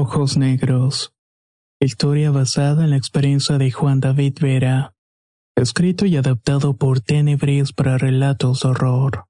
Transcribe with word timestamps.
Ojos 0.00 0.36
Negros. 0.36 1.12
Historia 1.80 2.30
basada 2.30 2.84
en 2.84 2.90
la 2.90 2.96
experiencia 2.96 3.58
de 3.58 3.72
Juan 3.72 3.98
David 3.98 4.34
Vera. 4.40 4.94
Escrito 5.56 6.06
y 6.06 6.16
adaptado 6.16 6.76
por 6.76 7.00
Tenebris 7.00 7.72
para 7.72 7.98
relatos 7.98 8.60
de 8.60 8.68
horror. 8.68 9.24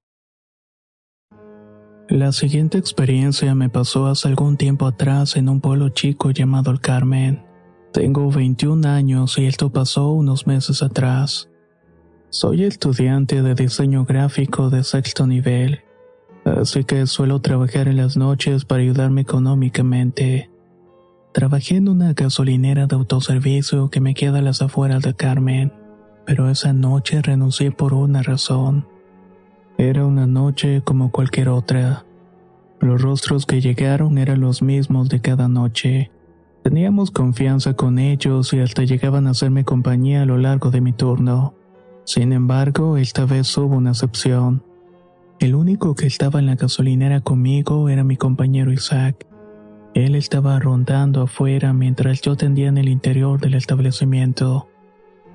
La 2.07 2.31
siguiente 2.33 2.77
experiencia 2.77 3.55
me 3.55 3.69
pasó 3.69 4.05
hace 4.05 4.27
algún 4.27 4.57
tiempo 4.57 4.85
atrás 4.85 5.37
en 5.37 5.49
un 5.49 5.59
pueblo 5.59 5.89
chico 5.89 6.29
llamado 6.29 6.69
El 6.69 6.81
Carmen. 6.81 7.43
Tengo 7.91 8.29
21 8.29 8.87
años 8.87 9.39
y 9.39 9.47
esto 9.47 9.71
pasó 9.71 10.11
unos 10.11 10.45
meses 10.45 10.83
atrás. 10.83 11.49
Soy 12.29 12.63
estudiante 12.63 13.41
de 13.41 13.55
diseño 13.55 14.05
gráfico 14.05 14.69
de 14.69 14.83
sexto 14.83 15.25
nivel, 15.25 15.79
así 16.45 16.83
que 16.83 17.07
suelo 17.07 17.41
trabajar 17.41 17.87
en 17.87 17.97
las 17.97 18.17
noches 18.17 18.65
para 18.65 18.83
ayudarme 18.83 19.21
económicamente. 19.21 20.51
Trabajé 21.31 21.75
en 21.75 21.89
una 21.89 22.13
gasolinera 22.13 22.87
de 22.87 22.95
autoservicio 22.95 23.89
que 23.89 24.01
me 24.01 24.15
queda 24.15 24.39
a 24.39 24.41
las 24.41 24.63
afueras 24.63 25.03
de 25.03 25.13
Carmen, 25.13 25.71
pero 26.25 26.49
esa 26.49 26.73
noche 26.73 27.21
renuncié 27.21 27.71
por 27.71 27.93
una 27.93 28.23
razón. 28.23 28.87
Era 29.77 30.05
una 30.05 30.25
noche 30.25 30.81
como 30.83 31.11
cualquier 31.11 31.49
otra. 31.49 32.03
Los 32.79 33.01
rostros 33.01 33.45
que 33.45 33.61
llegaron 33.61 34.17
eran 34.17 34.41
los 34.41 34.63
mismos 34.63 35.07
de 35.07 35.21
cada 35.21 35.47
noche. 35.47 36.11
Teníamos 36.63 37.11
confianza 37.11 37.75
con 37.75 37.99
ellos 37.99 38.51
y 38.53 38.59
hasta 38.59 38.83
llegaban 38.83 39.27
a 39.27 39.31
hacerme 39.31 39.63
compañía 39.63 40.23
a 40.23 40.25
lo 40.25 40.37
largo 40.37 40.71
de 40.71 40.81
mi 40.81 40.93
turno. 40.93 41.53
Sin 42.05 42.33
embargo, 42.33 42.97
esta 42.97 43.25
vez 43.25 43.55
hubo 43.55 43.75
una 43.75 43.91
excepción. 43.91 44.63
El 45.39 45.53
único 45.53 45.93
que 45.93 46.07
estaba 46.07 46.39
en 46.39 46.47
la 46.47 46.55
gasolinera 46.55 47.21
conmigo 47.21 47.87
era 47.87 48.03
mi 48.03 48.17
compañero 48.17 48.73
Isaac. 48.73 49.28
Él 49.93 50.15
estaba 50.15 50.59
rondando 50.59 51.23
afuera 51.23 51.73
mientras 51.73 52.21
yo 52.21 52.35
tendía 52.35 52.67
en 52.67 52.77
el 52.77 52.89
interior 52.89 53.39
del 53.39 53.55
establecimiento. 53.55 54.67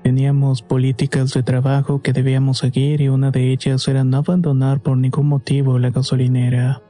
Teníamos 0.03 0.61
políticas 0.61 1.33
de 1.33 1.43
trabajo 1.43 2.01
que 2.01 2.13
debíamos 2.13 2.59
seguir 2.59 3.01
y 3.01 3.09
una 3.09 3.31
de 3.31 3.51
ellas 3.51 3.87
era 3.87 4.03
no 4.03 4.17
abandonar 4.17 4.79
por 4.81 4.97
ningún 4.97 5.27
motivo 5.27 5.79
la 5.79 5.89
gasolinera. 5.89 6.81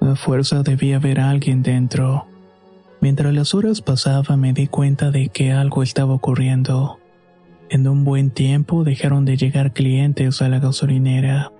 A 0.00 0.16
fuerza 0.16 0.62
debía 0.62 0.96
haber 0.96 1.20
alguien 1.20 1.62
dentro. 1.62 2.26
Mientras 3.00 3.32
las 3.32 3.54
horas 3.54 3.80
pasaban 3.80 4.40
me 4.40 4.52
di 4.52 4.66
cuenta 4.66 5.10
de 5.10 5.28
que 5.28 5.52
algo 5.52 5.82
estaba 5.82 6.14
ocurriendo. 6.14 6.98
En 7.70 7.88
un 7.88 8.04
buen 8.04 8.30
tiempo 8.30 8.84
dejaron 8.84 9.24
de 9.24 9.36
llegar 9.36 9.72
clientes 9.72 10.42
a 10.42 10.48
la 10.48 10.58
gasolinera. 10.58 11.51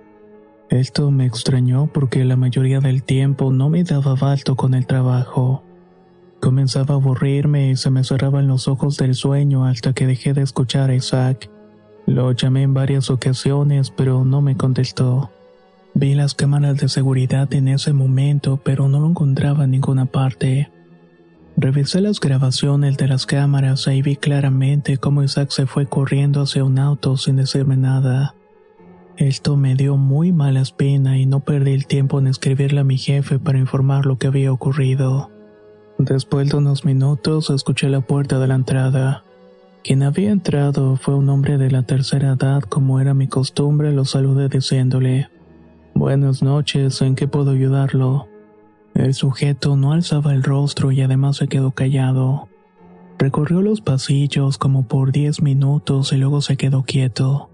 Esto 0.72 1.10
me 1.10 1.26
extrañó 1.26 1.90
porque 1.92 2.24
la 2.24 2.36
mayoría 2.36 2.80
del 2.80 3.02
tiempo 3.02 3.52
no 3.52 3.68
me 3.68 3.84
daba 3.84 4.12
abasto 4.12 4.56
con 4.56 4.72
el 4.72 4.86
trabajo. 4.86 5.62
Comenzaba 6.40 6.94
a 6.94 6.96
aburrirme 6.96 7.68
y 7.68 7.76
se 7.76 7.90
me 7.90 8.04
cerraban 8.04 8.46
los 8.48 8.68
ojos 8.68 8.96
del 8.96 9.14
sueño 9.14 9.66
hasta 9.66 9.92
que 9.92 10.06
dejé 10.06 10.32
de 10.32 10.40
escuchar 10.40 10.88
a 10.88 10.94
Isaac. 10.94 11.50
Lo 12.06 12.32
llamé 12.32 12.62
en 12.62 12.72
varias 12.72 13.10
ocasiones, 13.10 13.90
pero 13.90 14.24
no 14.24 14.40
me 14.40 14.56
contestó. 14.56 15.30
Vi 15.92 16.14
las 16.14 16.32
cámaras 16.32 16.78
de 16.78 16.88
seguridad 16.88 17.52
en 17.52 17.68
ese 17.68 17.92
momento, 17.92 18.58
pero 18.64 18.88
no 18.88 18.98
lo 18.98 19.10
encontraba 19.10 19.64
en 19.64 19.72
ninguna 19.72 20.06
parte. 20.06 20.70
Revisé 21.54 22.00
las 22.00 22.18
grabaciones 22.18 22.96
de 22.96 23.08
las 23.08 23.26
cámaras 23.26 23.86
y 23.88 24.00
vi 24.00 24.16
claramente 24.16 24.96
cómo 24.96 25.22
Isaac 25.22 25.50
se 25.50 25.66
fue 25.66 25.84
corriendo 25.84 26.40
hacia 26.40 26.64
un 26.64 26.78
auto 26.78 27.18
sin 27.18 27.36
decirme 27.36 27.76
nada. 27.76 28.36
Esto 29.16 29.56
me 29.56 29.74
dio 29.74 29.96
muy 29.96 30.32
mala 30.32 30.60
espina 30.60 31.18
y 31.18 31.26
no 31.26 31.40
perdí 31.40 31.72
el 31.72 31.86
tiempo 31.86 32.18
en 32.18 32.26
escribirle 32.26 32.80
a 32.80 32.84
mi 32.84 32.96
jefe 32.96 33.38
para 33.38 33.58
informar 33.58 34.06
lo 34.06 34.16
que 34.16 34.26
había 34.26 34.52
ocurrido. 34.52 35.30
Después 35.98 36.48
de 36.48 36.56
unos 36.56 36.84
minutos 36.84 37.50
escuché 37.50 37.88
la 37.90 38.00
puerta 38.00 38.38
de 38.38 38.46
la 38.46 38.54
entrada. 38.54 39.24
Quien 39.84 40.02
había 40.02 40.30
entrado 40.30 40.96
fue 40.96 41.14
un 41.14 41.28
hombre 41.28 41.58
de 41.58 41.70
la 41.70 41.82
tercera 41.82 42.32
edad, 42.32 42.62
como 42.62 43.00
era 43.00 43.12
mi 43.12 43.28
costumbre, 43.28 43.92
lo 43.92 44.04
saludé 44.04 44.48
diciéndole, 44.48 45.28
Buenas 45.94 46.42
noches, 46.42 47.02
¿en 47.02 47.14
qué 47.14 47.28
puedo 47.28 47.50
ayudarlo? 47.50 48.28
El 48.94 49.12
sujeto 49.12 49.76
no 49.76 49.92
alzaba 49.92 50.32
el 50.32 50.42
rostro 50.42 50.90
y 50.90 51.02
además 51.02 51.36
se 51.36 51.48
quedó 51.48 51.72
callado. 51.72 52.48
Recorrió 53.18 53.60
los 53.60 53.82
pasillos 53.82 54.56
como 54.56 54.88
por 54.88 55.12
diez 55.12 55.42
minutos 55.42 56.12
y 56.12 56.16
luego 56.16 56.40
se 56.40 56.56
quedó 56.56 56.82
quieto. 56.82 57.51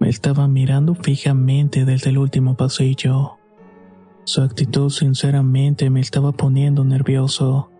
Me 0.00 0.08
estaba 0.08 0.46
mirando 0.46 0.94
fijamente 0.94 1.84
desde 1.84 2.10
el 2.10 2.18
último 2.18 2.56
pasillo. 2.56 3.38
Su 4.24 4.42
actitud 4.42 4.90
sinceramente 4.90 5.90
me 5.90 6.00
estaba 6.00 6.32
poniendo 6.32 6.84
nervioso. 6.84 7.70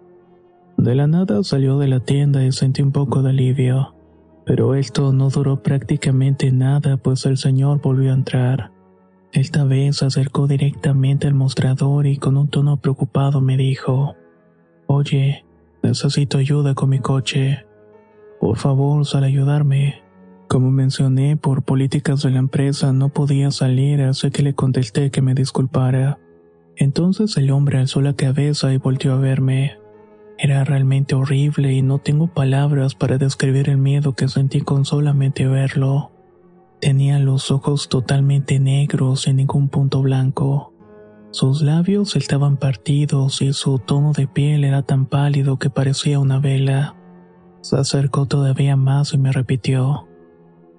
De 0.76 0.94
la 0.94 1.06
nada 1.06 1.42
salió 1.44 1.78
de 1.78 1.88
la 1.88 2.00
tienda 2.00 2.44
y 2.44 2.52
sentí 2.52 2.82
un 2.82 2.90
poco 2.90 3.22
de 3.22 3.30
alivio. 3.30 3.94
Pero 4.44 4.74
esto 4.74 5.12
no 5.12 5.28
duró 5.28 5.62
prácticamente 5.62 6.50
nada, 6.50 6.96
pues 6.96 7.26
el 7.26 7.36
señor 7.36 7.80
volvió 7.82 8.12
a 8.12 8.14
entrar. 8.14 8.72
Esta 9.32 9.64
vez 9.64 9.98
se 9.98 10.06
acercó 10.06 10.46
directamente 10.46 11.26
al 11.26 11.34
mostrador 11.34 12.06
y 12.06 12.16
con 12.16 12.36
un 12.36 12.48
tono 12.48 12.78
preocupado 12.78 13.42
me 13.42 13.58
dijo, 13.58 14.16
Oye, 14.86 15.44
necesito 15.82 16.38
ayuda 16.38 16.74
con 16.74 16.88
mi 16.88 16.98
coche. 16.98 17.66
Por 18.40 18.56
favor, 18.56 19.04
sal 19.04 19.24
a 19.24 19.26
ayudarme. 19.26 20.07
Como 20.48 20.70
mencioné, 20.70 21.36
por 21.36 21.62
políticas 21.62 22.22
de 22.22 22.30
la 22.30 22.38
empresa 22.38 22.94
no 22.94 23.10
podía 23.10 23.50
salir, 23.50 24.00
así 24.00 24.30
que 24.30 24.42
le 24.42 24.54
contesté 24.54 25.10
que 25.10 25.20
me 25.20 25.34
disculpara. 25.34 26.18
Entonces 26.74 27.36
el 27.36 27.50
hombre 27.50 27.78
alzó 27.78 28.00
la 28.00 28.14
cabeza 28.14 28.72
y 28.72 28.78
volvió 28.78 29.12
a 29.12 29.18
verme. 29.18 29.76
Era 30.38 30.64
realmente 30.64 31.14
horrible 31.14 31.74
y 31.74 31.82
no 31.82 31.98
tengo 31.98 32.28
palabras 32.28 32.94
para 32.94 33.18
describir 33.18 33.68
el 33.68 33.76
miedo 33.76 34.14
que 34.14 34.28
sentí 34.28 34.62
con 34.62 34.86
solamente 34.86 35.46
verlo. 35.46 36.12
Tenía 36.80 37.18
los 37.18 37.50
ojos 37.50 37.90
totalmente 37.90 38.58
negros 38.58 39.26
y 39.26 39.34
ningún 39.34 39.68
punto 39.68 40.00
blanco. 40.00 40.72
Sus 41.30 41.60
labios 41.60 42.16
estaban 42.16 42.56
partidos 42.56 43.42
y 43.42 43.52
su 43.52 43.80
tono 43.80 44.12
de 44.12 44.26
piel 44.26 44.64
era 44.64 44.80
tan 44.80 45.04
pálido 45.04 45.58
que 45.58 45.68
parecía 45.68 46.20
una 46.20 46.38
vela. 46.38 46.96
Se 47.60 47.76
acercó 47.76 48.24
todavía 48.24 48.76
más 48.76 49.12
y 49.12 49.18
me 49.18 49.30
repitió, 49.30 50.07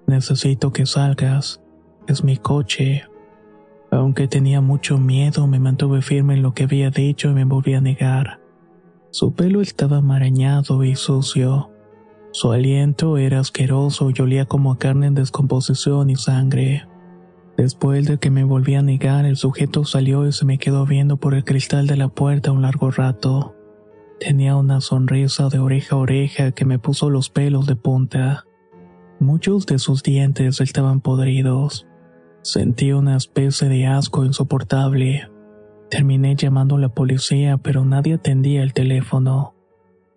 Necesito 0.10 0.74
que 0.74 0.88
salgas. 0.88 1.62
Es 2.08 2.24
mi 2.24 2.36
coche. 2.36 3.04
Aunque 3.92 4.28
tenía 4.28 4.60
mucho 4.60 4.98
miedo, 4.98 5.46
me 5.46 5.60
mantuve 5.60 6.02
firme 6.02 6.34
en 6.34 6.42
lo 6.42 6.56
que 6.56 6.64
había 6.64 6.90
dicho 6.90 7.30
y 7.30 7.34
me 7.36 7.46
volví 7.46 7.76
a 7.76 7.82
negar. 7.82 8.40
Su 9.12 9.34
pelo 9.34 9.62
estaba 9.62 10.02
marañado 10.02 10.84
y 10.84 10.96
sucio. 10.96 11.70
Su 12.32 12.52
aliento 12.52 13.20
era 13.20 13.40
asqueroso 13.40 14.10
y 14.10 14.20
olía 14.20 14.46
como 14.46 14.72
a 14.72 14.80
carne 14.80 15.06
en 15.06 15.14
descomposición 15.14 16.10
y 16.10 16.16
sangre. 16.16 16.88
Después 17.56 18.08
de 18.08 18.18
que 18.18 18.32
me 18.32 18.44
volví 18.44 18.74
a 18.74 18.82
negar, 18.82 19.26
el 19.26 19.38
sujeto 19.38 19.86
salió 19.86 20.26
y 20.26 20.32
se 20.32 20.44
me 20.44 20.58
quedó 20.58 20.88
viendo 20.88 21.18
por 21.18 21.36
el 21.36 21.44
cristal 21.44 21.86
de 21.86 21.98
la 21.98 22.08
puerta 22.08 22.52
un 22.52 22.64
largo 22.64 22.90
rato. 22.90 23.56
Tenía 24.20 24.56
una 24.56 24.82
sonrisa 24.82 25.50
de 25.50 25.60
oreja 25.60 25.98
a 25.98 26.00
oreja 26.00 26.52
que 26.52 26.66
me 26.66 26.80
puso 26.80 27.12
los 27.12 27.30
pelos 27.30 27.68
de 27.68 27.76
punta. 27.76 28.46
Muchos 29.20 29.66
de 29.66 29.80
sus 29.80 30.02
dientes 30.02 30.62
estaban 30.62 31.02
podridos. 31.02 31.86
Sentí 32.42 32.94
una 32.94 33.18
especie 33.18 33.68
de 33.68 33.86
asco 33.86 34.24
insoportable. 34.24 35.30
Terminé 35.90 36.36
llamando 36.38 36.78
a 36.78 36.80
la 36.80 36.90
policía, 36.90 37.58
pero 37.58 37.84
nadie 37.84 38.14
atendía 38.14 38.64
el 38.64 38.72
teléfono. 38.72 39.56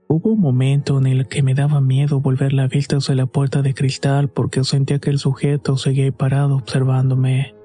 Hubo 0.06 0.31
un 0.31 0.40
momento 0.40 0.99
en 0.99 1.06
el 1.06 1.26
que 1.26 1.43
me 1.43 1.54
daba 1.54 1.81
miedo 1.81 2.20
volver 2.20 2.52
la 2.52 2.69
vista 2.69 2.99
hacia 2.99 3.16
la 3.16 3.26
puerta 3.26 3.60
de 3.60 3.75
cristal 3.75 4.28
porque 4.28 4.62
sentía 4.62 5.00
que 5.00 5.10
el 5.10 5.19
sujeto 5.19 5.76
seguía 5.78 6.12
parado 6.12 6.54
observándome. 6.54 7.56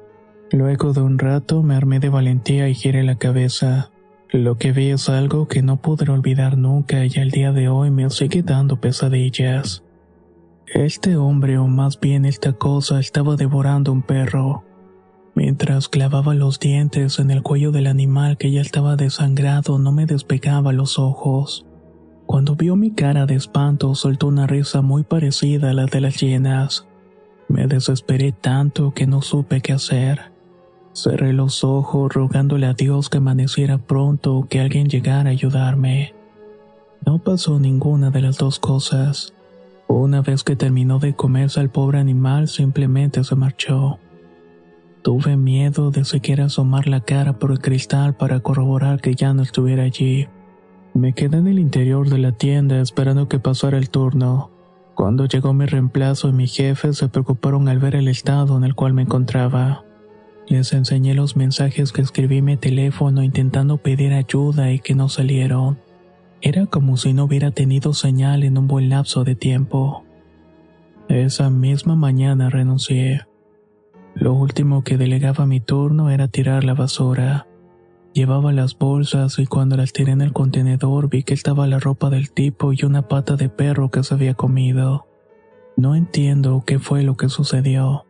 Luego 0.52 0.94
de 0.94 1.02
un 1.02 1.20
rato 1.20 1.62
me 1.62 1.76
armé 1.76 2.00
de 2.00 2.10
valentía 2.10 2.68
y 2.68 2.74
giré 2.74 3.04
la 3.04 3.20
cabeza. 3.20 3.92
Lo 4.32 4.58
que 4.58 4.72
vi 4.72 4.90
es 4.90 5.08
algo 5.08 5.48
que 5.48 5.62
no 5.62 5.82
podré 5.84 6.12
olvidar 6.12 6.58
nunca 6.58 7.06
y 7.06 7.12
al 7.20 7.30
día 7.30 7.52
de 7.52 7.70
hoy 7.70 7.92
me 7.92 8.10
sigue 8.10 8.42
dando 8.42 8.82
pesadillas. 8.82 9.84
Este 10.74 11.16
hombre, 11.16 11.58
o 11.58 11.68
más 11.68 11.98
bien 11.98 12.26
esta 12.26 12.52
cosa, 12.52 13.00
estaba 13.00 13.38
devorando 13.38 13.94
un 13.94 14.02
perro. 14.02 14.66
Mientras 15.34 15.88
clavaba 15.88 16.34
los 16.34 16.60
dientes 16.60 17.20
en 17.20 17.32
el 17.32 17.42
cuello 17.42 17.72
del 17.72 17.88
animal 17.88 18.38
que 18.38 18.52
ya 18.52 18.60
estaba 18.60 18.98
desangrado, 18.98 19.80
no 19.80 19.94
me 19.94 20.06
despegaba 20.06 20.74
los 20.74 21.00
ojos. 21.00 21.66
Cuando 22.26 22.58
vio 22.58 22.76
mi 22.76 22.92
cara 22.92 23.26
de 23.26 23.36
espanto, 23.36 23.96
soltó 23.96 24.28
una 24.28 24.46
risa 24.46 24.82
muy 24.82 25.04
parecida 25.04 25.70
a 25.70 25.74
la 25.74 25.86
de 25.86 26.02
las 26.02 26.20
hienas. 26.20 26.86
Me 27.48 27.68
desesperé 27.68 28.34
tanto 28.34 28.92
que 28.92 29.08
no 29.08 29.22
supe 29.22 29.62
qué 29.62 29.72
hacer. 29.72 30.34
Cerré 30.92 31.32
los 31.32 31.64
ojos 31.64 32.14
rogándole 32.14 32.66
a 32.66 32.74
Dios 32.74 33.10
que 33.10 33.20
amaneciera 33.20 33.78
pronto 33.78 34.36
o 34.36 34.48
que 34.50 34.60
alguien 34.60 34.90
llegara 34.90 35.30
a 35.30 35.32
ayudarme. 35.32 36.14
No 37.06 37.20
pasó 37.20 37.58
ninguna 37.58 38.10
de 38.10 38.22
las 38.22 38.38
dos 38.38 38.60
cosas. 38.60 39.34
Una 39.88 40.22
vez 40.22 40.44
que 40.44 40.56
terminó 40.56 41.00
de 41.00 41.16
comerse 41.16 41.60
al 41.60 41.70
pobre 41.70 42.00
animal, 42.00 42.50
simplemente 42.50 43.24
se 43.24 43.36
marchó. 43.36 44.00
Tuve 45.02 45.38
miedo 45.38 45.92
de 45.92 46.04
siquiera 46.04 46.46
asomar 46.46 46.88
la 46.88 47.00
cara 47.00 47.40
por 47.40 47.52
el 47.52 47.60
cristal 47.60 48.16
para 48.16 48.42
corroborar 48.42 49.00
que 49.00 49.16
ya 49.16 49.34
no 49.34 49.44
estuviera 49.44 49.84
allí. 49.84 50.28
Me 50.94 51.14
quedé 51.14 51.38
en 51.38 51.48
el 51.48 51.60
interior 51.60 52.10
de 52.10 52.18
la 52.18 52.34
tienda 52.34 52.82
esperando 52.82 53.30
que 53.30 53.40
pasara 53.40 53.78
el 53.78 53.90
turno. 53.90 54.52
Cuando 54.96 55.26
llegó 55.26 55.54
mi 55.54 55.66
reemplazo 55.66 56.28
y 56.28 56.34
mi 56.34 56.48
jefe 56.48 56.92
se 56.92 57.08
preocuparon 57.08 57.70
al 57.70 57.80
ver 57.80 57.96
el 57.96 58.10
estado 58.10 58.58
en 58.58 58.66
el 58.66 58.76
cual 58.76 58.94
me 58.94 59.04
encontraba. 59.04 59.86
Les 60.48 60.74
enseñé 60.74 61.14
los 61.14 61.38
mensajes 61.38 61.94
que 61.94 62.02
escribí 62.02 62.40
en 62.40 62.46
mi 62.46 62.58
teléfono 62.58 63.24
intentando 63.24 63.78
pedir 63.78 64.12
ayuda 64.12 64.72
y 64.72 64.80
que 64.80 64.96
no 64.96 65.08
salieron. 65.08 65.78
Era 66.42 66.68
como 66.68 66.98
si 66.98 67.14
no 67.14 67.24
hubiera 67.24 67.52
tenido 67.52 67.94
señal 67.94 68.44
en 68.44 68.58
un 68.58 68.68
buen 68.68 68.90
lapso 68.90 69.24
de 69.24 69.36
tiempo. 69.36 70.04
Esa 71.10 71.50
misma 71.50 71.96
mañana 71.96 72.50
renuncié. 72.50 73.26
Lo 74.14 74.34
último 74.34 74.84
que 74.84 74.98
delegaba 74.98 75.46
mi 75.46 75.60
turno 75.60 76.10
era 76.10 76.28
tirar 76.28 76.64
la 76.64 76.74
basura. 76.74 77.48
Llevaba 78.14 78.52
las 78.52 78.78
bolsas 78.78 79.40
y 79.40 79.46
cuando 79.46 79.78
las 79.78 79.94
tiré 79.94 80.12
en 80.12 80.22
el 80.22 80.34
contenedor 80.34 81.10
vi 81.10 81.24
que 81.24 81.34
estaba 81.34 81.68
la 81.68 81.80
ropa 81.80 82.10
del 82.10 82.32
tipo 82.32 82.74
y 82.74 82.84
una 82.84 83.08
pata 83.08 83.36
de 83.36 83.50
perro 83.50 83.90
que 83.90 84.04
se 84.04 84.14
había 84.14 84.34
comido. 84.34 85.08
No 85.76 85.96
entiendo 85.96 86.64
qué 86.66 86.80
fue 86.80 87.04
lo 87.04 87.16
que 87.16 87.30
sucedió, 87.30 88.06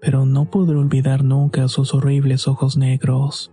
pero 0.00 0.24
no 0.26 0.46
podré 0.50 0.76
olvidar 0.76 1.24
nunca 1.24 1.68
sus 1.68 1.94
horribles 1.94 2.48
ojos 2.48 2.76
negros. 2.76 3.52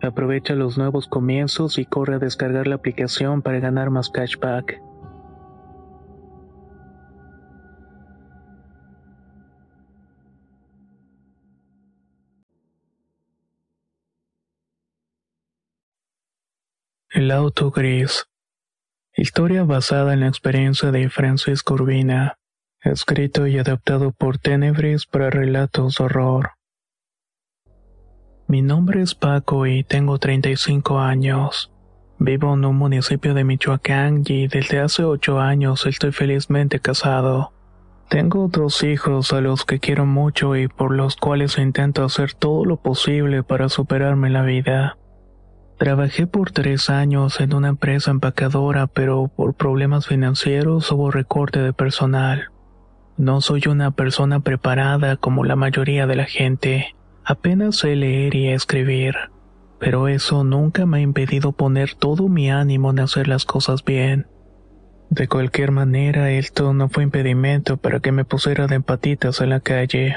Aprovecha 0.00 0.54
los 0.54 0.78
nuevos 0.78 1.08
comienzos 1.08 1.78
y 1.78 1.84
corre 1.84 2.14
a 2.14 2.18
descargar 2.18 2.66
la 2.66 2.76
aplicación 2.76 3.42
para 3.42 3.58
ganar 3.58 3.90
más 3.90 4.10
cashback. 4.10 4.80
El 17.10 17.32
auto 17.32 17.72
gris. 17.72 18.26
Historia 19.16 19.64
basada 19.64 20.12
en 20.12 20.20
la 20.20 20.28
experiencia 20.28 20.92
de 20.92 21.08
Francisco 21.08 21.74
Urbina. 21.74 22.38
Escrito 22.82 23.48
y 23.48 23.58
adaptado 23.58 24.12
por 24.12 24.38
Tenebris 24.38 25.06
para 25.06 25.30
relatos 25.30 25.96
de 25.96 26.04
horror. 26.04 26.57
Mi 28.50 28.62
nombre 28.62 29.02
es 29.02 29.14
Paco 29.14 29.66
y 29.66 29.84
tengo 29.84 30.18
35 30.18 31.00
años. 31.00 31.70
Vivo 32.18 32.54
en 32.54 32.64
un 32.64 32.76
municipio 32.76 33.34
de 33.34 33.44
Michoacán 33.44 34.22
y 34.24 34.48
desde 34.48 34.80
hace 34.80 35.04
8 35.04 35.38
años 35.38 35.84
estoy 35.84 36.12
felizmente 36.12 36.80
casado. 36.80 37.52
Tengo 38.08 38.48
dos 38.48 38.82
hijos 38.84 39.34
a 39.34 39.42
los 39.42 39.66
que 39.66 39.80
quiero 39.80 40.06
mucho 40.06 40.56
y 40.56 40.66
por 40.66 40.94
los 40.94 41.16
cuales 41.16 41.58
intento 41.58 42.02
hacer 42.02 42.32
todo 42.32 42.64
lo 42.64 42.78
posible 42.78 43.42
para 43.42 43.68
superarme 43.68 44.30
la 44.30 44.44
vida. 44.44 44.96
Trabajé 45.76 46.26
por 46.26 46.50
tres 46.50 46.88
años 46.88 47.40
en 47.40 47.52
una 47.52 47.68
empresa 47.68 48.10
empacadora, 48.10 48.86
pero 48.86 49.28
por 49.28 49.56
problemas 49.56 50.06
financieros 50.06 50.90
hubo 50.90 51.10
recorte 51.10 51.60
de 51.60 51.74
personal. 51.74 52.50
No 53.18 53.42
soy 53.42 53.64
una 53.68 53.90
persona 53.90 54.40
preparada 54.40 55.18
como 55.18 55.44
la 55.44 55.54
mayoría 55.54 56.06
de 56.06 56.16
la 56.16 56.24
gente 56.24 56.94
Apenas 57.30 57.76
sé 57.76 57.94
leer 57.94 58.34
y 58.34 58.48
escribir, 58.48 59.14
pero 59.78 60.08
eso 60.08 60.44
nunca 60.44 60.86
me 60.86 60.96
ha 60.96 61.00
impedido 61.02 61.52
poner 61.52 61.92
todo 61.92 62.26
mi 62.30 62.50
ánimo 62.50 62.90
en 62.90 63.00
hacer 63.00 63.28
las 63.28 63.44
cosas 63.44 63.84
bien. 63.84 64.26
De 65.10 65.28
cualquier 65.28 65.70
manera, 65.70 66.30
esto 66.30 66.72
no 66.72 66.88
fue 66.88 67.02
impedimento 67.02 67.76
para 67.76 68.00
que 68.00 68.12
me 68.12 68.24
pusiera 68.24 68.66
de 68.66 68.76
empatitas 68.76 69.42
en 69.42 69.50
la 69.50 69.60
calle, 69.60 70.16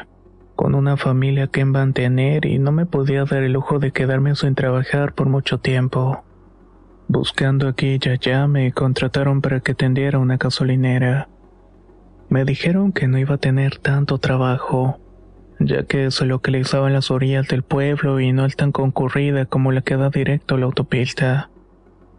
con 0.55 0.73
una 0.73 0.95
familia 0.95 1.47
que 1.47 1.65
mantener 1.65 2.45
y 2.45 2.59
no 2.59 2.71
me 2.71 2.85
podía 2.85 3.25
dar 3.25 3.43
el 3.43 3.51
lujo 3.51 3.77
de 3.77 3.91
quedarme 3.91 4.33
sin 4.35 4.55
trabajar 4.55 5.11
por 5.13 5.27
mucho 5.27 5.57
tiempo. 5.57 6.23
Buscando 7.09 7.67
aquí 7.67 7.99
y 8.01 8.07
allá 8.07 8.47
me 8.47 8.71
contrataron 8.71 9.41
para 9.41 9.59
que 9.59 9.75
tendiera 9.75 10.17
una 10.17 10.37
gasolinera. 10.37 11.27
Me 12.29 12.45
dijeron 12.45 12.93
que 12.93 13.09
no 13.09 13.17
iba 13.17 13.35
a 13.35 13.39
tener 13.39 13.79
tanto 13.79 14.17
trabajo, 14.17 15.00
ya 15.65 15.83
que 15.83 16.11
se 16.11 16.25
localizaba 16.25 16.87
en 16.87 16.93
las 16.93 17.11
orillas 17.11 17.47
del 17.47 17.63
pueblo 17.63 18.19
y 18.19 18.31
no 18.31 18.45
es 18.45 18.55
tan 18.55 18.71
concurrida 18.71 19.45
como 19.45 19.71
la 19.71 19.81
que 19.81 19.95
da 19.95 20.09
directo 20.09 20.55
a 20.55 20.57
la 20.57 20.65
autopista. 20.65 21.49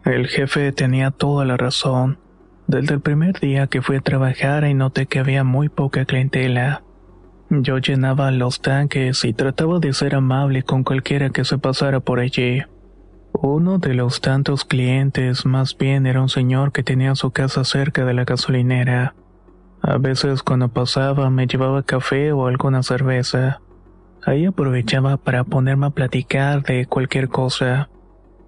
El 0.05 0.27
jefe 0.27 0.71
tenía 0.71 1.11
toda 1.11 1.45
la 1.45 1.57
razón. 1.57 2.19
Desde 2.67 2.93
el 2.93 3.01
primer 3.01 3.39
día 3.39 3.67
que 3.67 3.81
fui 3.81 3.97
a 3.97 4.01
trabajar 4.01 4.65
y 4.65 4.73
noté 4.73 5.05
que 5.05 5.19
había 5.19 5.43
muy 5.43 5.69
poca 5.69 6.05
clientela. 6.05 6.83
Yo 7.49 7.77
llenaba 7.77 8.31
los 8.31 8.61
tanques 8.61 9.23
y 9.25 9.33
trataba 9.33 9.79
de 9.79 9.93
ser 9.93 10.15
amable 10.15 10.63
con 10.63 10.83
cualquiera 10.83 11.29
que 11.29 11.45
se 11.45 11.57
pasara 11.57 11.99
por 11.99 12.19
allí. 12.19 12.63
Uno 13.33 13.77
de 13.77 13.93
los 13.93 14.21
tantos 14.21 14.63
clientes 14.63 15.45
más 15.45 15.77
bien 15.77 16.05
era 16.05 16.21
un 16.21 16.29
señor 16.29 16.71
que 16.71 16.83
tenía 16.83 17.15
su 17.15 17.31
casa 17.31 17.63
cerca 17.63 18.05
de 18.05 18.13
la 18.13 18.23
gasolinera. 18.23 19.15
A 19.85 19.97
veces 19.97 20.43
cuando 20.43 20.69
pasaba 20.69 21.29
me 21.29 21.45
llevaba 21.45 21.83
café 21.83 22.31
o 22.31 22.47
alguna 22.47 22.83
cerveza. 22.83 23.59
Ahí 24.25 24.45
aprovechaba 24.45 25.17
para 25.17 25.43
ponerme 25.43 25.87
a 25.87 25.89
platicar 25.89 26.63
de 26.63 26.85
cualquier 26.85 27.27
cosa. 27.27 27.89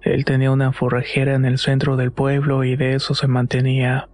Él 0.00 0.24
tenía 0.24 0.50
una 0.50 0.72
forrajera 0.72 1.34
en 1.34 1.44
el 1.44 1.58
centro 1.58 1.98
del 1.98 2.10
pueblo 2.10 2.64
y 2.64 2.74
de 2.76 2.94
eso 2.94 3.14
se 3.14 3.26
mantenía. 3.26 4.08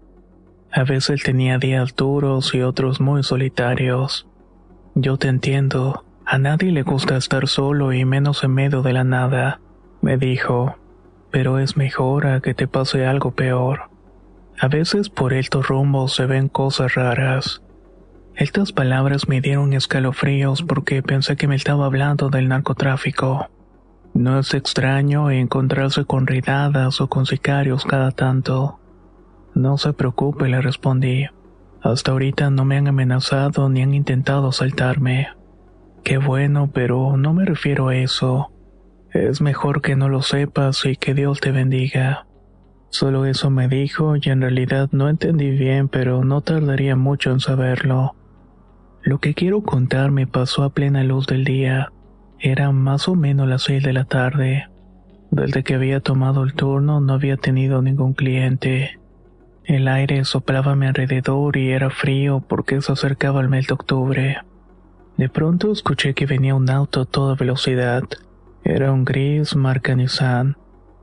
A 0.73 0.83
veces 0.83 1.23
tenía 1.23 1.59
días 1.59 1.95
duros 1.95 2.57
y 2.57 2.62
otros 2.62 3.00
muy 3.00 3.23
solitarios. 3.23 4.26
Yo 4.97 5.17
te 5.17 5.29
entiendo, 5.29 6.05
a 6.26 6.38
nadie 6.38 6.73
le 6.73 6.83
gusta 6.83 7.17
estar 7.17 7.47
solo 7.47 7.93
y 7.93 8.05
menos 8.05 8.43
en 8.43 8.52
medio 8.52 8.83
de 8.83 8.95
la 8.95 9.05
nada, 9.05 9.61
me 10.00 10.17
dijo, 10.17 10.75
pero 11.31 11.61
es 11.61 11.76
mejor 11.76 12.26
a 12.26 12.41
que 12.41 12.52
te 12.52 12.67
pase 12.67 13.07
algo 13.07 13.31
peor. 13.31 13.92
A 14.62 14.69
veces 14.69 15.09
por 15.09 15.33
estos 15.33 15.66
rumbos 15.66 16.14
se 16.14 16.25
ven 16.25 16.49
cosas 16.49 16.95
raras. 16.95 17.62
Estas 18.37 18.71
palabras 18.71 19.26
me 19.26 19.40
dieron 19.40 19.73
escalofríos 19.73 20.62
porque 20.62 21.02
pensé 21.02 21.35
que 21.35 21.49
me 21.49 21.57
estaba 21.57 21.85
hablando 21.85 22.31
del 22.31 22.47
narcotráfico. 22.47 23.50
No 24.14 24.38
es 24.38 24.54
extraño 24.54 25.33
encontrarse 25.33 26.04
con 26.04 26.28
ridadas 26.28 27.00
o 27.00 27.09
con 27.09 27.26
sicarios 27.26 27.85
cada 27.85 28.12
tanto. 28.12 28.78
No 29.52 29.78
se 29.78 29.95
preocupe, 29.95 30.49
le 30.49 30.61
respondí. 30.61 31.26
Hasta 31.83 32.12
ahorita 32.12 32.50
no 32.50 32.64
me 32.64 32.76
han 32.76 32.87
amenazado 32.87 33.69
ni 33.69 33.83
han 33.83 33.95
intentado 33.95 34.50
asaltarme. 34.50 35.26
Qué 36.04 36.19
bueno, 36.19 36.71
pero 36.73 37.16
no 37.16 37.35
me 37.35 37.45
refiero 37.45 37.88
a 37.88 37.97
eso. 37.97 38.52
Es 39.11 39.40
mejor 39.40 39.83
que 39.83 39.97
no 39.97 40.09
lo 40.09 40.23
sepas 40.23 40.87
y 40.87 40.95
que 40.95 41.14
Dios 41.14 41.40
te 41.40 41.50
bendiga. 41.50 42.26
Solo 42.93 43.25
eso 43.25 43.49
me 43.49 43.69
dijo 43.69 44.17
y 44.17 44.29
en 44.29 44.43
realidad 44.43 44.91
no 44.93 45.09
entendí 45.09 45.51
bien, 45.51 45.89
pero 45.89 46.25
no 46.25 46.43
tardaría 46.43 46.95
mucho 46.95 47.31
en 47.31 47.41
saberlo. 47.41 48.15
Lo 49.01 49.19
que 49.19 49.33
quiero 49.33 49.63
contar 49.63 50.11
me 50.11 50.27
pasó 50.27 50.63
a 50.63 50.75
plena 50.75 51.03
luz 51.03 51.27
del 51.27 51.43
día. 51.43 51.91
Era 52.39 52.71
más 52.71 53.09
o 53.09 53.15
menos 53.15 53.49
las 53.49 53.63
seis 53.63 53.83
de 53.83 53.95
la 53.95 54.05
tarde. 54.05 54.69
Desde 55.31 55.65
que 55.65 55.75
había 55.75 56.01
tomado 56.01 56.45
el 56.45 56.53
turno 56.53 57.01
no 57.01 57.15
había 57.15 57.39
tenido 57.39 57.81
ningún 57.81 58.13
cliente. 58.13 59.01
El 59.65 59.89
aire 59.89 60.27
soplaba 60.27 60.73
a 60.73 60.77
mi 60.77 60.85
alrededor 60.85 61.57
y 61.57 61.71
era 61.71 61.89
frío 61.89 62.45
porque 62.47 62.83
se 62.83 62.93
acercaba 62.93 63.41
el 63.41 63.49
mes 63.49 63.69
de 63.69 63.75
octubre. 63.75 64.37
De 65.17 65.31
pronto 65.31 65.73
escuché 65.73 66.13
que 66.13 66.27
venía 66.27 66.55
un 66.55 66.69
auto 66.69 67.01
a 67.01 67.07
toda 67.07 67.37
velocidad. 67.37 68.03
Era 68.65 68.93
un 68.93 69.07
gris 69.07 69.57
marca 69.57 69.95
Nissan. 69.95 70.59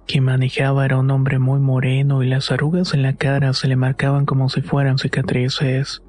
Quien 0.10 0.24
manejaba 0.24 0.86
era 0.86 0.98
un 0.98 1.12
hombre 1.12 1.38
muy 1.38 1.60
moreno 1.60 2.24
y 2.24 2.28
las 2.28 2.52
arrugas 2.52 2.96
en 2.96 3.04
la 3.04 3.14
cara 3.14 3.54
se 3.54 3.68
le 3.68 3.76
marcaban 3.76 4.26
como 4.26 4.50
si 4.50 4.64
fueran 4.64 4.98
cicatrices. 4.98 6.02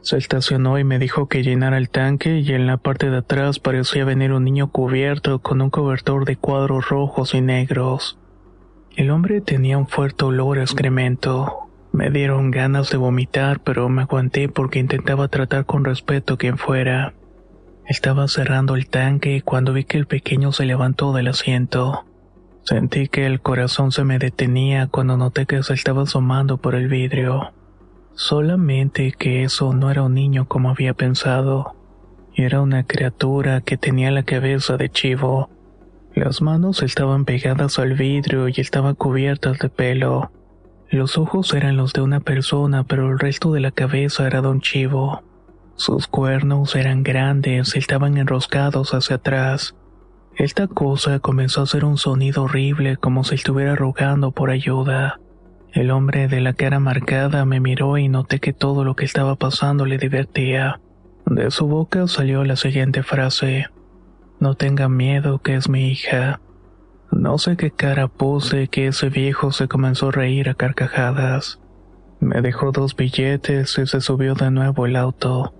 Se 0.00 0.16
estacionó 0.16 0.78
y 0.78 0.84
me 0.84 0.98
dijo 0.98 1.28
que 1.28 1.42
llenara 1.42 1.76
el 1.76 1.90
tanque 1.90 2.38
y 2.38 2.52
en 2.54 2.66
la 2.66 2.78
parte 2.78 3.10
de 3.10 3.18
atrás 3.18 3.58
parecía 3.58 4.06
venir 4.06 4.32
un 4.32 4.44
niño 4.44 4.72
cubierto 4.72 5.40
con 5.40 5.60
un 5.60 5.68
cobertor 5.68 6.24
de 6.24 6.36
cuadros 6.36 6.88
rojos 6.88 7.34
y 7.34 7.42
negros. 7.42 8.18
El 8.96 9.10
hombre 9.10 9.42
tenía 9.42 9.76
un 9.76 9.88
fuerte 9.88 10.24
olor 10.24 10.58
a 10.58 10.62
excremento. 10.62 11.68
Me 11.92 12.10
dieron 12.10 12.50
ganas 12.50 12.88
de 12.88 12.96
vomitar, 12.96 13.60
pero 13.60 13.90
me 13.90 14.00
aguanté 14.00 14.48
porque 14.48 14.78
intentaba 14.78 15.28
tratar 15.28 15.66
con 15.66 15.84
respeto 15.84 16.32
a 16.32 16.38
quien 16.38 16.56
fuera. 16.56 17.12
Estaba 17.84 18.26
cerrando 18.26 18.74
el 18.74 18.88
tanque 18.88 19.42
cuando 19.42 19.74
vi 19.74 19.84
que 19.84 19.98
el 19.98 20.06
pequeño 20.06 20.50
se 20.52 20.64
levantó 20.64 21.12
del 21.12 21.28
asiento. 21.28 22.07
Sentí 22.68 23.08
que 23.08 23.24
el 23.24 23.40
corazón 23.40 23.92
se 23.92 24.04
me 24.04 24.18
detenía 24.18 24.88
cuando 24.88 25.16
noté 25.16 25.46
que 25.46 25.62
se 25.62 25.72
estaba 25.72 26.02
asomando 26.02 26.58
por 26.58 26.74
el 26.74 26.86
vidrio. 26.86 27.54
Solamente 28.12 29.10
que 29.12 29.42
eso 29.42 29.72
no 29.72 29.90
era 29.90 30.02
un 30.02 30.12
niño 30.12 30.46
como 30.46 30.68
había 30.68 30.92
pensado. 30.92 31.74
Era 32.34 32.60
una 32.60 32.82
criatura 32.84 33.62
que 33.62 33.78
tenía 33.78 34.10
la 34.10 34.22
cabeza 34.22 34.76
de 34.76 34.90
chivo. 34.90 35.48
Las 36.14 36.42
manos 36.42 36.82
estaban 36.82 37.24
pegadas 37.24 37.78
al 37.78 37.94
vidrio 37.94 38.48
y 38.48 38.54
estaban 38.58 38.96
cubiertas 38.96 39.58
de 39.60 39.70
pelo. 39.70 40.30
Los 40.90 41.16
ojos 41.16 41.54
eran 41.54 41.78
los 41.78 41.94
de 41.94 42.02
una 42.02 42.20
persona, 42.20 42.84
pero 42.84 43.10
el 43.10 43.18
resto 43.18 43.50
de 43.50 43.60
la 43.60 43.70
cabeza 43.70 44.26
era 44.26 44.42
de 44.42 44.48
un 44.48 44.60
chivo. 44.60 45.22
Sus 45.76 46.06
cuernos 46.06 46.76
eran 46.76 47.02
grandes 47.02 47.74
y 47.74 47.78
estaban 47.78 48.18
enroscados 48.18 48.92
hacia 48.92 49.16
atrás. 49.16 49.74
Esta 50.38 50.68
cosa 50.68 51.18
comenzó 51.18 51.60
a 51.60 51.64
hacer 51.64 51.84
un 51.84 51.98
sonido 51.98 52.44
horrible 52.44 52.96
como 52.96 53.24
si 53.24 53.34
estuviera 53.34 53.74
rogando 53.74 54.30
por 54.30 54.50
ayuda. 54.50 55.18
El 55.72 55.90
hombre 55.90 56.28
de 56.28 56.40
la 56.40 56.52
cara 56.52 56.78
marcada 56.78 57.44
me 57.44 57.58
miró 57.58 57.98
y 57.98 58.06
noté 58.08 58.38
que 58.38 58.52
todo 58.52 58.84
lo 58.84 58.94
que 58.94 59.04
estaba 59.04 59.34
pasando 59.34 59.84
le 59.84 59.98
divertía. 59.98 60.80
De 61.26 61.50
su 61.50 61.66
boca 61.66 62.06
salió 62.06 62.44
la 62.44 62.54
siguiente 62.54 63.02
frase. 63.02 63.66
No 64.38 64.54
tenga 64.54 64.88
miedo 64.88 65.40
que 65.40 65.56
es 65.56 65.68
mi 65.68 65.90
hija. 65.90 66.40
No 67.10 67.38
sé 67.38 67.56
qué 67.56 67.72
cara 67.72 68.06
puse 68.06 68.68
que 68.68 68.86
ese 68.86 69.08
viejo 69.08 69.50
se 69.50 69.66
comenzó 69.66 70.10
a 70.10 70.12
reír 70.12 70.48
a 70.50 70.54
carcajadas. 70.54 71.58
Me 72.20 72.42
dejó 72.42 72.70
dos 72.70 72.94
billetes 72.94 73.76
y 73.76 73.86
se 73.88 74.00
subió 74.00 74.36
de 74.36 74.52
nuevo 74.52 74.86
el 74.86 74.94
auto. 74.94 75.52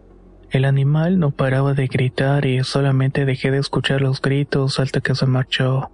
El 0.50 0.64
animal 0.64 1.18
no 1.18 1.30
paraba 1.30 1.74
de 1.74 1.88
gritar 1.88 2.46
y 2.46 2.64
solamente 2.64 3.26
dejé 3.26 3.50
de 3.50 3.58
escuchar 3.58 4.00
los 4.00 4.22
gritos 4.22 4.80
hasta 4.80 5.00
que 5.00 5.14
se 5.14 5.26
marchó. 5.26 5.90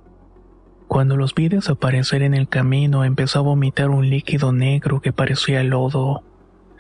Cuando 0.86 1.16
los 1.16 1.34
vi 1.34 1.48
desaparecer 1.48 2.22
en 2.22 2.34
el 2.34 2.48
camino 2.48 3.04
empezó 3.04 3.40
a 3.40 3.42
vomitar 3.42 3.90
un 3.90 4.08
líquido 4.08 4.52
negro 4.52 5.00
que 5.00 5.12
parecía 5.12 5.64
lodo. 5.64 6.22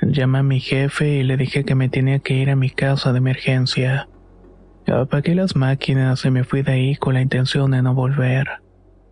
Llamé 0.00 0.38
a 0.38 0.42
mi 0.44 0.60
jefe 0.60 1.16
y 1.16 1.22
le 1.24 1.36
dije 1.36 1.64
que 1.64 1.74
me 1.74 1.88
tenía 1.88 2.20
que 2.20 2.34
ir 2.34 2.50
a 2.50 2.56
mi 2.56 2.70
casa 2.70 3.12
de 3.12 3.18
emergencia. 3.18 4.08
Apagué 4.86 5.34
las 5.34 5.56
máquinas 5.56 6.24
y 6.24 6.30
me 6.30 6.44
fui 6.44 6.62
de 6.62 6.72
ahí 6.72 6.96
con 6.96 7.14
la 7.14 7.22
intención 7.22 7.72
de 7.72 7.82
no 7.82 7.94
volver. 7.94 8.46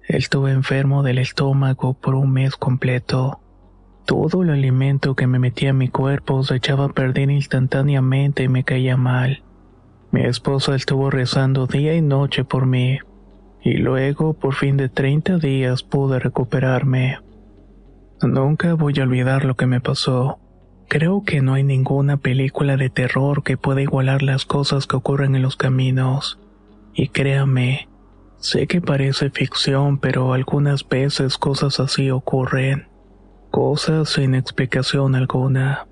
Estuve 0.06 0.52
enfermo 0.52 1.02
del 1.02 1.18
estómago 1.18 1.94
por 1.94 2.14
un 2.14 2.32
mes 2.32 2.54
completo. 2.54 3.41
Todo 4.04 4.42
el 4.42 4.50
alimento 4.50 5.14
que 5.14 5.28
me 5.28 5.38
metía 5.38 5.70
en 5.70 5.78
mi 5.78 5.88
cuerpo 5.88 6.42
se 6.42 6.56
echaba 6.56 6.86
a 6.86 6.92
perder 6.92 7.30
instantáneamente 7.30 8.42
y 8.42 8.48
me 8.48 8.64
caía 8.64 8.96
mal. 8.96 9.42
Mi 10.10 10.22
esposa 10.22 10.74
estuvo 10.74 11.08
rezando 11.08 11.66
día 11.66 11.94
y 11.94 12.02
noche 12.02 12.44
por 12.44 12.66
mí, 12.66 12.98
y 13.62 13.74
luego, 13.74 14.34
por 14.34 14.54
fin 14.54 14.76
de 14.76 14.88
30 14.88 15.38
días, 15.38 15.84
pude 15.84 16.18
recuperarme. 16.18 17.18
Nunca 18.20 18.74
voy 18.74 18.98
a 18.98 19.04
olvidar 19.04 19.44
lo 19.44 19.54
que 19.54 19.66
me 19.66 19.80
pasó. 19.80 20.38
Creo 20.88 21.22
que 21.22 21.40
no 21.40 21.54
hay 21.54 21.62
ninguna 21.62 22.16
película 22.16 22.76
de 22.76 22.90
terror 22.90 23.44
que 23.44 23.56
pueda 23.56 23.82
igualar 23.82 24.22
las 24.22 24.44
cosas 24.44 24.86
que 24.86 24.96
ocurren 24.96 25.36
en 25.36 25.42
los 25.42 25.56
caminos. 25.56 26.38
Y 26.92 27.08
créame, 27.08 27.88
sé 28.38 28.66
que 28.66 28.80
parece 28.80 29.30
ficción, 29.30 29.98
pero 29.98 30.32
algunas 30.34 30.86
veces 30.86 31.38
cosas 31.38 31.80
así 31.80 32.10
ocurren 32.10 32.91
cosas 33.52 34.08
sin 34.08 34.34
explicación 34.34 35.14
alguna. 35.14 35.86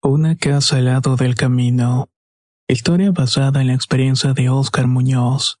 Una 0.00 0.36
casa 0.36 0.76
al 0.76 0.86
lado 0.86 1.16
del 1.16 1.34
camino. 1.34 2.08
Historia 2.68 3.10
basada 3.10 3.60
en 3.60 3.66
la 3.66 3.74
experiencia 3.74 4.32
de 4.32 4.48
Oscar 4.48 4.86
Muñoz. 4.86 5.58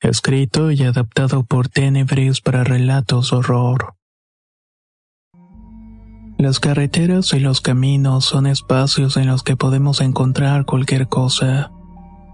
Escrito 0.00 0.72
y 0.72 0.82
adaptado 0.82 1.44
por 1.44 1.68
Tenebris 1.68 2.40
para 2.40 2.64
relatos 2.64 3.32
horror. 3.32 3.94
Las 6.38 6.58
carreteras 6.58 7.32
y 7.34 7.40
los 7.40 7.60
caminos 7.60 8.24
son 8.24 8.46
espacios 8.46 9.16
en 9.16 9.26
los 9.26 9.42
que 9.42 9.56
podemos 9.56 10.00
encontrar 10.00 10.64
cualquier 10.64 11.06
cosa. 11.06 11.70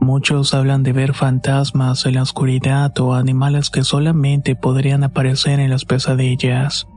Muchos 0.00 0.54
hablan 0.54 0.83
de 0.83 0.95
ver 0.95 1.12
fantasmas 1.12 2.07
en 2.07 2.14
la 2.14 2.23
oscuridad 2.23 2.99
o 3.00 3.14
animales 3.14 3.69
que 3.69 3.85
solamente 3.85 4.57
podrían 4.57 5.04
aparecer 5.04 5.61
en 5.61 5.69
las 5.69 5.85
pesadillas. 5.85 6.88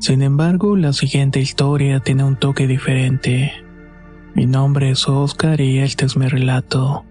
Sin 0.00 0.20
embargo, 0.20 0.76
la 0.76 0.92
siguiente 0.92 1.40
historia 1.40 2.00
tiene 2.00 2.24
un 2.24 2.36
toque 2.36 2.66
diferente. 2.66 3.52
Mi 4.34 4.44
nombre 4.44 4.90
es 4.90 5.08
Oscar 5.08 5.62
y 5.62 5.78
este 5.78 6.04
es 6.04 6.18
mi 6.18 6.28
relato. 6.28 7.06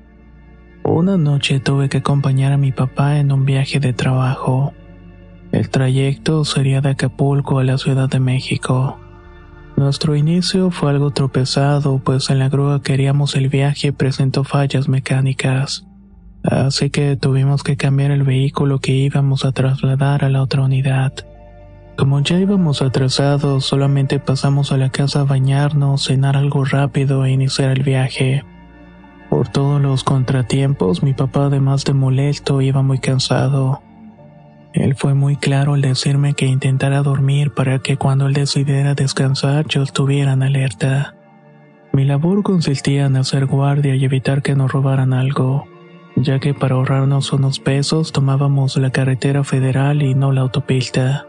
Una 0.83 1.17
noche 1.17 1.59
tuve 1.59 1.89
que 1.89 1.97
acompañar 1.97 2.53
a 2.53 2.57
mi 2.57 2.71
papá 2.71 3.17
en 3.17 3.31
un 3.31 3.45
viaje 3.45 3.79
de 3.79 3.93
trabajo. 3.93 4.73
El 5.51 5.69
trayecto 5.71 6.45
sería 6.45 6.81
de 6.81 6.89
Acapulco 6.89 7.57
a 7.57 7.63
la 7.63 7.79
Ciudad 7.79 8.07
de 8.07 8.19
México. 8.19 8.99
Nuestro 9.77 10.15
inicio 10.15 10.71
fue 10.71 10.91
algo 10.91 11.11
tropezado, 11.11 11.99
pues 11.99 12.29
en 12.29 12.39
la 12.39 12.47
grúa 12.47 12.81
queríamos 12.81 13.35
el 13.35 13.49
viaje 13.49 13.91
presentó 13.91 14.45
fallas 14.45 14.87
mecánicas. 14.87 15.85
Así 16.43 16.89
que 16.89 17.17
tuvimos 17.17 17.61
que 17.61 17.75
cambiar 17.75 18.11
el 18.11 18.23
vehículo 18.23 18.79
que 18.79 18.93
íbamos 18.93 19.43
a 19.43 19.51
trasladar 19.51 20.23
a 20.23 20.29
la 20.29 20.41
otra 20.41 20.61
unidad. 20.61 21.11
Como 21.97 22.21
ya 22.21 22.39
íbamos 22.39 22.81
atrasados, 22.81 23.65
solamente 23.65 24.19
pasamos 24.19 24.71
a 24.71 24.77
la 24.77 24.89
casa 24.89 25.21
a 25.21 25.23
bañarnos, 25.25 26.05
cenar 26.05 26.37
algo 26.37 26.63
rápido 26.63 27.25
e 27.25 27.31
iniciar 27.31 27.71
el 27.71 27.83
viaje. 27.83 28.43
Por 29.29 29.49
todos 29.49 29.81
los 29.81 30.03
contratiempos, 30.03 31.03
mi 31.03 31.13
papá, 31.13 31.45
además 31.45 31.83
de 31.83 31.93
molesto, 31.93 32.61
iba 32.61 32.81
muy 32.81 32.99
cansado. 32.99 33.81
Él 34.75 34.93
fue 34.95 35.13
muy 35.13 35.37
claro 35.37 35.73
al 35.73 35.81
decirme 35.81 36.33
que 36.33 36.47
intentara 36.47 37.01
dormir 37.01 37.51
para 37.51 37.79
que 37.79 37.95
cuando 37.95 38.27
él 38.27 38.33
decidiera 38.33 38.93
descansar 38.93 39.65
yo 39.67 39.81
estuviera 39.81 40.33
alerta. 40.33 41.15
Mi 41.93 42.03
labor 42.03 42.43
consistía 42.43 43.05
en 43.05 43.15
hacer 43.15 43.45
guardia 43.45 43.95
y 43.95 44.03
evitar 44.03 44.41
que 44.41 44.53
nos 44.53 44.69
robaran 44.69 45.13
algo, 45.13 45.65
ya 46.17 46.39
que 46.39 46.53
para 46.53 46.75
ahorrarnos 46.75 47.31
unos 47.31 47.59
pesos 47.59 48.11
tomábamos 48.11 48.75
la 48.75 48.89
carretera 48.89 49.45
federal 49.45 50.01
y 50.01 50.13
no 50.13 50.33
la 50.33 50.41
autopista. 50.41 51.25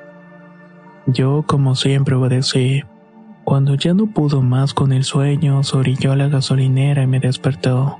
Yo, 1.06 1.44
como 1.46 1.76
siempre, 1.76 2.16
obedecí. 2.16 2.82
Cuando 3.44 3.76
ya 3.76 3.94
no 3.94 4.08
pudo 4.08 4.42
más 4.42 4.74
con 4.74 4.92
el 4.92 5.04
sueño, 5.04 5.62
se 5.62 5.78
a 5.78 6.16
la 6.16 6.26
gasolinera 6.26 7.04
y 7.04 7.06
me 7.06 7.20
despertó. 7.20 7.98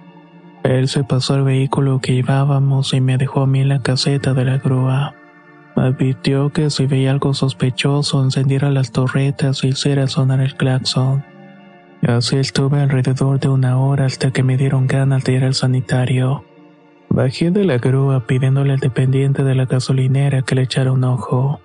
Él 0.65 0.89
se 0.89 1.05
pasó 1.05 1.35
al 1.35 1.45
vehículo 1.45 2.01
que 2.01 2.15
llevábamos 2.15 2.93
y 2.95 3.01
me 3.01 3.17
dejó 3.17 3.43
a 3.43 3.47
mí 3.47 3.61
en 3.61 3.69
la 3.69 3.81
caseta 3.81 4.35
de 4.35 4.45
la 4.45 4.59
grúa. 4.59 5.15
Advirtió 5.77 6.51
que 6.51 6.71
si 6.71 6.87
veía 6.87 7.11
algo 7.11 7.35
sospechoso 7.35 8.23
encendiera 8.25 8.71
las 8.71 8.93
torretas 8.93 9.63
y 9.63 9.69
hiciera 9.69 10.07
sonar 10.07 10.41
el 10.41 10.57
claxon. 10.57 11.23
Así 12.03 12.37
estuve 12.37 12.81
alrededor 12.81 13.39
de 13.41 13.49
una 13.49 13.79
hora 13.79 14.07
hasta 14.07 14.31
que 14.31 14.43
me 14.43 14.57
dieron 14.57 14.87
ganas 14.87 15.23
de 15.25 15.35
ir 15.35 15.45
al 15.45 15.55
sanitario. 15.55 16.45
Bajé 17.11 17.51
de 17.51 17.65
la 17.65 17.79
grúa 17.79 18.27
pidiéndole 18.27 18.73
al 18.73 18.81
dependiente 18.81 19.45
de 19.45 19.55
la 19.55 19.67
gasolinera 19.67 20.43
que 20.43 20.55
le 20.55 20.63
echara 20.63 20.93
un 20.93 21.05
ojo. 21.05 21.61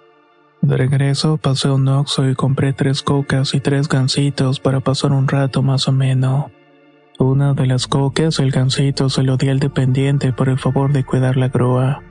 De 0.62 0.78
regreso 0.78 1.38
pasé 1.38 1.70
un 1.70 1.88
Oxxo 1.88 2.30
y 2.30 2.36
compré 2.36 2.74
tres 2.74 3.02
cocas 3.02 3.56
y 3.56 3.60
tres 3.60 3.88
gancitos 3.88 4.60
para 4.60 4.80
pasar 4.80 5.12
un 5.12 5.28
rato 5.28 5.64
más 5.64 5.88
o 5.88 5.92
menos. 5.92 6.52
Una 7.18 7.54
de 7.54 7.66
las 7.66 7.88
cocas, 7.88 8.40
el 8.40 8.52
gansito, 8.52 9.10
se 9.10 9.24
lo 9.24 9.38
di 9.38 9.50
al 9.50 9.60
dependiente 9.60 10.34
por 10.34 10.50
el 10.50 10.60
favor 10.60 10.92
de 10.92 11.04
cuidar 11.04 11.38
la 11.38 11.50
grúa. 11.50 12.04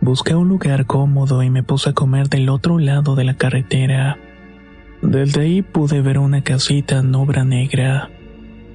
Busqué 0.00 0.36
un 0.36 0.48
lugar 0.48 0.86
cómodo 0.86 1.42
y 1.42 1.50
me 1.50 1.64
puse 1.64 1.90
a 1.90 1.92
comer 1.92 2.28
del 2.28 2.48
otro 2.50 2.78
lado 2.78 3.16
de 3.16 3.24
la 3.24 3.34
carretera. 3.34 4.16
Desde 5.02 5.40
ahí 5.40 5.62
pude 5.62 6.02
ver 6.02 6.18
una 6.18 6.42
casita 6.42 6.98
en 6.98 7.14
obra 7.16 7.44
negra. 7.44 8.08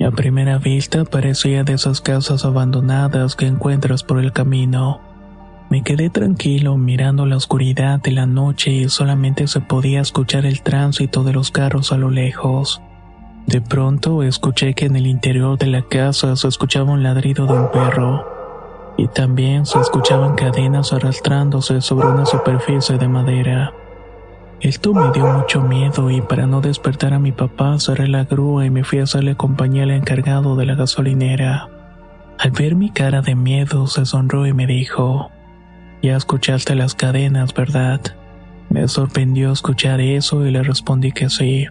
A 0.06 0.12
primera 0.12 0.58
vista 0.58 1.06
parecía 1.06 1.64
de 1.64 1.74
esas 1.74 2.02
casas 2.02 2.44
abandonadas 2.44 3.38
que 3.38 3.48
encuentras 3.48 4.04
por 4.04 4.20
el 4.20 4.34
camino. 4.34 5.00
Me 5.70 5.82
quedé 5.82 6.10
tranquilo 6.10 6.76
mirando 6.76 7.26
la 7.26 7.38
oscuridad 7.38 8.02
de 8.02 8.12
la 8.12 8.26
noche 8.26 8.72
y 8.72 8.90
solamente 8.90 9.48
se 9.48 9.62
podía 9.62 10.02
escuchar 10.02 10.46
el 10.46 10.62
tránsito 10.62 11.24
de 11.24 11.32
los 11.32 11.52
carros 11.52 11.94
a 11.94 11.98
lo 11.98 12.10
lejos. 12.10 12.82
De 13.48 13.62
pronto 13.62 14.24
escuché 14.24 14.74
que 14.74 14.86
en 14.86 14.98
el 14.98 15.08
interior 15.08 15.58
de 15.58 15.68
la 15.68 15.84
casa 15.84 16.36
se 16.36 16.50
escuchaba 16.50 16.92
un 16.92 17.02
ladrido 17.02 17.48
de 17.48 17.54
un 17.54 17.72
perro 17.72 18.33
y 18.98 19.08
también 19.08 19.66
se 19.66 19.80
escuchaban 19.80 20.36
cadenas 20.36 20.94
arrastrándose 20.94 21.82
sobre 21.82 22.08
una 22.08 22.26
superficie 22.26 22.98
de 22.98 23.08
madera. 23.08 23.74
Esto 24.60 24.94
me 24.94 25.12
dio 25.12 25.26
mucho 25.28 25.62
miedo 25.62 26.10
y 26.10 26.22
para 26.22 26.48
no 26.48 26.62
despertar 26.62 27.14
a 27.14 27.20
mi 27.20 27.32
papá 27.32 27.78
cerré 27.80 28.08
la 28.08 28.24
grúa 28.24 28.66
y 28.66 28.70
me 28.70 28.84
fui 28.84 29.00
a 29.00 29.04
hacerle 29.04 29.36
compañía 29.36 29.84
al 29.84 29.92
encargado 29.92 30.56
de 30.56 30.66
la 30.66 30.76
gasolinera. 30.76 31.68
Al 32.40 32.52
ver 32.52 32.76
mi 32.76 32.90
cara 32.90 33.22
de 33.22 33.36
miedo 33.36 33.88
se 33.88 34.06
sonrió 34.06 34.48
y 34.48 34.54
me 34.54 34.66
dijo, 34.66 35.32
ya 36.02 36.16
escuchaste 36.16 36.76
las 36.76 36.96
cadenas, 36.96 37.54
¿verdad? 37.54 38.02
Me 38.70 38.88
sorprendió 38.88 39.52
escuchar 39.52 40.02
eso 40.02 40.46
y 40.46 40.52
le 40.52 40.64
respondí 40.64 41.12
que 41.12 41.30
sí. 41.30 41.66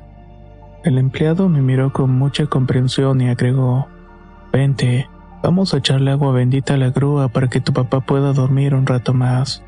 El 0.85 0.99
empleado 0.99 1.49
me 1.49 1.63
miró 1.63 1.93
con 1.93 2.11
mucha 2.11 2.47
comprensión 2.47 3.21
y 3.21 3.29
agregó, 3.29 3.89
Vente, 4.53 5.09
vamos 5.43 5.75
a 5.75 5.79
echarle 5.79 6.11
agua 6.11 6.33
bendita 6.33 6.75
a 6.75 6.77
la 6.77 6.91
grúa 6.91 7.29
para 7.29 7.49
que 7.49 7.61
tu 7.61 7.73
papá 7.73 8.01
pueda 8.01 8.33
dormir 8.33 8.75
un 8.75 8.87
rato 8.87 9.13
más. 9.13 9.63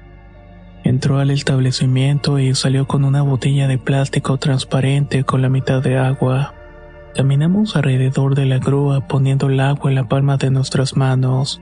Entró 0.85 1.19
al 1.19 1.31
establecimiento 1.31 2.39
y 2.39 2.55
salió 2.55 2.87
con 2.87 3.05
una 3.05 3.23
botella 3.23 3.67
de 3.67 3.79
plástico 3.79 4.37
transparente 4.37 5.25
con 5.25 5.43
la 5.43 5.49
mitad 5.49 5.83
de 5.83 5.99
agua. 5.99 6.55
Caminamos 7.15 7.75
alrededor 7.77 8.35
de 8.35 8.45
la 8.45 8.59
grúa 8.59 9.07
poniendo 9.07 9.49
el 9.49 9.61
agua 9.61 9.91
en 9.91 9.95
la 9.95 10.09
palma 10.09 10.37
de 10.37 10.51
nuestras 10.51 10.97
manos 10.97 11.61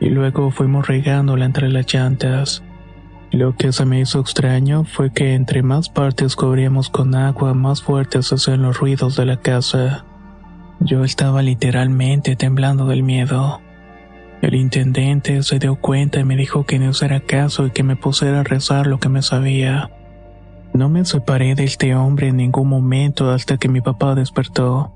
y 0.00 0.08
luego 0.08 0.50
fuimos 0.50 0.86
regándola 0.86 1.44
entre 1.44 1.68
las 1.68 1.92
llantas. 1.92 2.62
Lo 3.30 3.56
que 3.56 3.72
se 3.72 3.84
me 3.84 4.00
hizo 4.00 4.20
extraño 4.20 4.84
fue 4.84 5.12
que 5.12 5.34
entre 5.34 5.62
más 5.62 5.88
partes 5.88 6.36
cubríamos 6.36 6.88
con 6.88 7.14
agua, 7.14 7.52
más 7.52 7.82
fuertes 7.82 8.32
hacían 8.32 8.62
los 8.62 8.78
ruidos 8.78 9.16
de 9.16 9.26
la 9.26 9.38
casa. 9.38 10.04
Yo 10.84 11.02
estaba 11.02 11.40
literalmente 11.40 12.36
temblando 12.36 12.84
del 12.84 13.02
miedo. 13.02 13.62
El 14.42 14.54
intendente 14.54 15.42
se 15.42 15.58
dio 15.58 15.76
cuenta 15.76 16.20
y 16.20 16.24
me 16.24 16.36
dijo 16.36 16.64
que 16.64 16.78
no 16.78 16.90
hiciera 16.90 17.20
caso 17.20 17.66
y 17.66 17.70
que 17.70 17.82
me 17.82 17.96
pusiera 17.96 18.40
a 18.40 18.44
rezar 18.44 18.86
lo 18.86 18.98
que 18.98 19.08
me 19.08 19.22
sabía. 19.22 19.90
No 20.74 20.90
me 20.90 21.06
separé 21.06 21.54
de 21.54 21.64
este 21.64 21.94
hombre 21.94 22.28
en 22.28 22.36
ningún 22.36 22.68
momento 22.68 23.30
hasta 23.30 23.56
que 23.56 23.70
mi 23.70 23.80
papá 23.80 24.14
despertó. 24.14 24.92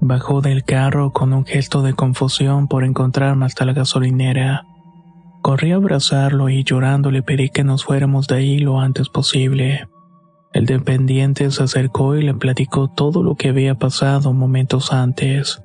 Bajó 0.00 0.40
del 0.40 0.64
carro 0.64 1.12
con 1.12 1.32
un 1.32 1.46
gesto 1.46 1.82
de 1.82 1.92
confusión 1.92 2.66
por 2.66 2.82
encontrarme 2.82 3.46
hasta 3.46 3.64
la 3.64 3.74
gasolinera. 3.74 4.66
Corrí 5.40 5.70
a 5.70 5.76
abrazarlo 5.76 6.48
y 6.48 6.64
llorando 6.64 7.12
le 7.12 7.22
pedí 7.22 7.48
que 7.48 7.62
nos 7.62 7.84
fuéramos 7.84 8.26
de 8.26 8.34
ahí 8.34 8.58
lo 8.58 8.80
antes 8.80 9.08
posible. 9.08 9.86
El 10.52 10.66
dependiente 10.66 11.50
se 11.50 11.62
acercó 11.62 12.14
y 12.16 12.22
le 12.22 12.34
platicó 12.34 12.88
todo 12.88 13.22
lo 13.22 13.36
que 13.36 13.48
había 13.48 13.74
pasado 13.76 14.32
momentos 14.34 14.92
antes. 14.92 15.62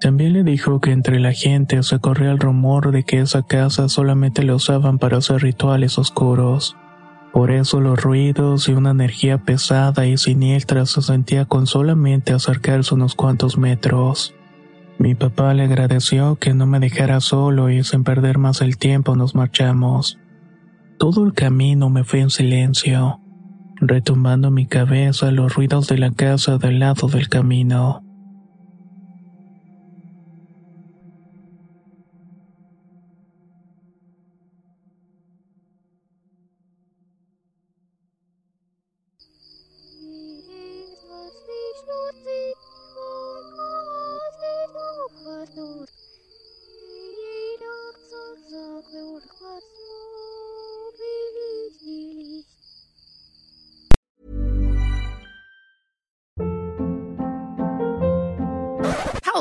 También 0.00 0.34
le 0.34 0.44
dijo 0.44 0.80
que 0.80 0.92
entre 0.92 1.18
la 1.18 1.32
gente 1.32 1.82
se 1.82 1.98
corría 1.98 2.30
el 2.30 2.38
rumor 2.38 2.92
de 2.92 3.04
que 3.04 3.20
esa 3.20 3.42
casa 3.42 3.88
solamente 3.88 4.44
la 4.44 4.54
usaban 4.54 4.98
para 4.98 5.16
hacer 5.16 5.42
rituales 5.42 5.98
oscuros. 5.98 6.76
Por 7.32 7.50
eso 7.50 7.80
los 7.80 8.00
ruidos 8.00 8.68
y 8.68 8.72
una 8.72 8.90
energía 8.90 9.38
pesada 9.38 10.06
y 10.06 10.16
siniestra 10.16 10.86
se 10.86 11.02
sentía 11.02 11.46
con 11.46 11.66
solamente 11.66 12.32
acercarse 12.32 12.94
unos 12.94 13.16
cuantos 13.16 13.58
metros. 13.58 14.34
Mi 14.98 15.16
papá 15.16 15.54
le 15.54 15.64
agradeció 15.64 16.36
que 16.36 16.54
no 16.54 16.66
me 16.66 16.78
dejara 16.78 17.20
solo 17.20 17.70
y 17.70 17.82
sin 17.82 18.04
perder 18.04 18.38
más 18.38 18.60
el 18.60 18.76
tiempo 18.76 19.16
nos 19.16 19.34
marchamos. 19.34 20.20
Todo 20.98 21.24
el 21.24 21.32
camino 21.32 21.90
me 21.90 22.04
fui 22.04 22.20
en 22.20 22.30
silencio, 22.30 23.20
retumbando 23.76 24.50
mi 24.50 24.66
cabeza 24.66 25.30
los 25.30 25.54
ruidos 25.54 25.86
de 25.88 25.98
la 25.98 26.12
casa 26.12 26.58
del 26.58 26.78
lado 26.78 27.08
del 27.08 27.28
camino. 27.28 28.00